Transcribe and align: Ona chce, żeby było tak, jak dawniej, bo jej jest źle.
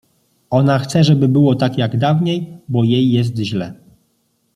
Ona 0.49 0.79
chce, 0.79 1.03
żeby 1.03 1.27
było 1.27 1.55
tak, 1.55 1.77
jak 1.77 1.97
dawniej, 1.97 2.57
bo 2.69 2.83
jej 2.83 3.11
jest 3.11 3.37
źle. 3.37 3.73